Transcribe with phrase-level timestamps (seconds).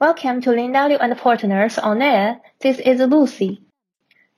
[0.00, 2.40] Welcome to Lin W and Partners on air.
[2.58, 3.60] This is Lucy.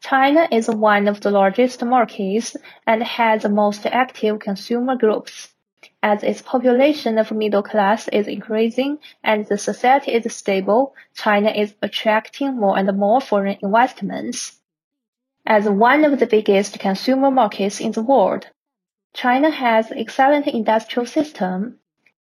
[0.02, 5.54] China is one of the largest markets and has the most active consumer groups.
[6.02, 11.74] As its population of middle class is increasing and the society is stable, China is
[11.80, 14.60] attracting more and more foreign investments.
[15.46, 18.46] As one of the biggest consumer markets in the world,
[19.14, 21.78] China has excellent industrial system.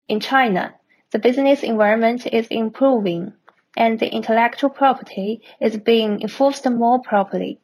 [0.08, 0.76] In China,
[1.16, 3.32] the business environment is improving,
[3.77, 7.57] and the intellectual property is being enforced more properly.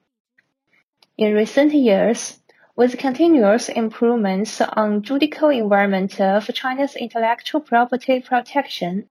[1.17, 2.39] In recent years,
[2.77, 9.09] with continuous improvements on judicial environment of China's intellectual property protection,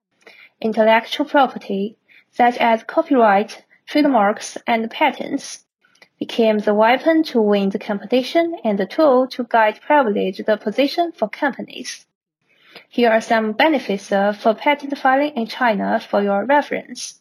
[0.58, 1.98] intellectual property,
[2.30, 5.66] such as copyright, trademarks, and patents,
[6.18, 11.28] became the weapon to win the competition and the tool to guide privileged position for
[11.28, 12.06] companies.
[12.88, 17.20] Here are some benefits uh, of patent filing in China for your reference.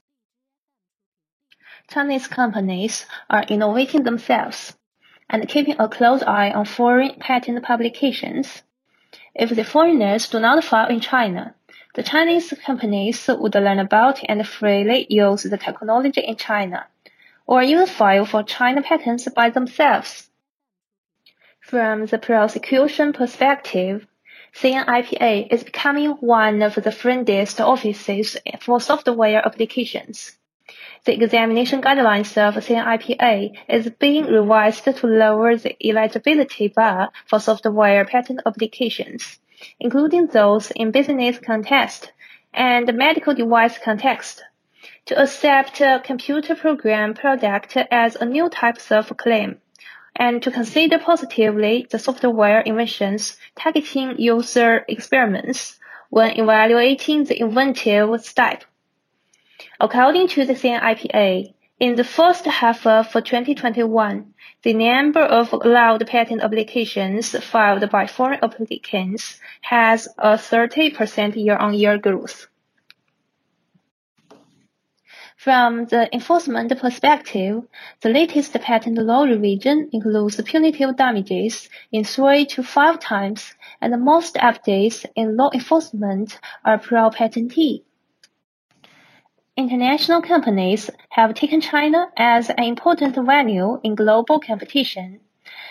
[1.90, 4.78] Chinese companies are innovating themselves
[5.30, 8.62] and keeping a close eye on foreign patent publications.
[9.34, 11.56] If the foreigners do not file in China,
[11.96, 16.86] the Chinese companies would learn about and freely use the technology in China,
[17.48, 20.30] or even file for China patents by themselves.
[21.60, 24.06] From the prosecution perspective,
[24.54, 30.38] CNIPA is becoming one of the friendliest offices for software applications.
[31.06, 38.04] The examination guidelines of CNIPA is being revised to lower the eligibility bar for software
[38.06, 39.40] patent applications,
[39.80, 42.12] including those in business context
[42.54, 44.44] and medical device context,
[45.06, 49.62] to accept computer program product as a new type of claim
[50.20, 58.66] and to consider positively the software inventions targeting user experiments when evaluating the inventive step.
[59.80, 66.42] According to the CNIPA, in the first half of 2021, the number of allowed patent
[66.42, 72.48] applications filed by foreign applicants has a 30% year-on-year growth.
[75.40, 77.64] From the enforcement perspective,
[78.02, 84.36] the latest patent law revision includes punitive damages in three to five times, and most
[84.36, 87.84] updates in law enforcement are pro-patentee.
[89.56, 95.22] International companies have taken China as an important venue in global competition.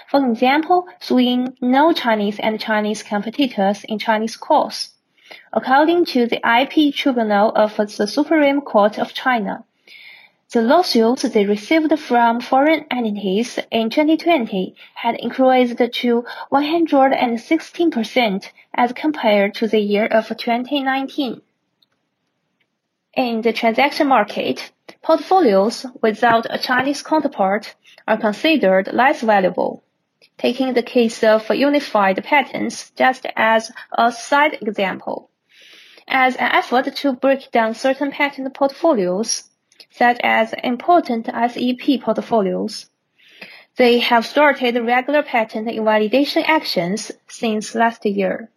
[0.08, 4.94] For example, suing no Chinese and Chinese competitors in Chinese courts.
[5.52, 9.64] According to the IP Tribunal of the Supreme Court of China,
[10.50, 19.54] the lawsuits they received from foreign entities in 2020 had increased to 116% as compared
[19.54, 21.42] to the year of 2019.
[23.14, 24.72] In the transaction market,
[25.02, 27.74] portfolios without a Chinese counterpart
[28.06, 29.82] are considered less valuable.
[30.38, 35.30] Taking the case of unified patents just as a side example.
[36.06, 39.50] As an effort to break down certain patent portfolios,
[39.90, 42.88] such as important SEP portfolios,
[43.76, 48.50] they have started regular patent invalidation actions since last year.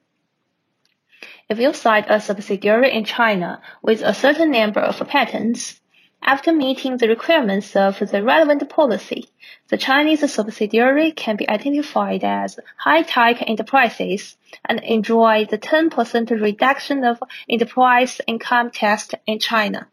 [1.49, 5.81] If you cite a subsidiary in China with a certain number of patents,
[6.23, 9.27] after meeting the requirements of the relevant policy,
[9.69, 17.23] the Chinese subsidiary can be identified as high-tech enterprises and enjoy the 10% reduction of
[17.49, 19.87] enterprise income tax in China.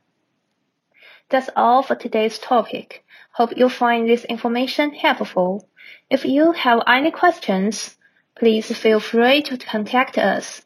[1.31, 3.05] That's all for today's topic.
[3.33, 5.69] Hope you find this information helpful.
[6.11, 7.97] If you have any questions,
[8.35, 10.65] please feel free to contact us.